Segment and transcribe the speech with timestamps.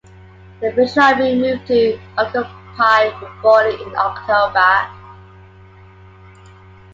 [0.61, 4.95] The Finnish Army moved to occupy Reboly in October.